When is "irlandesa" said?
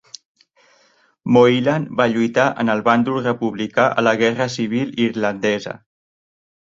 5.05-5.75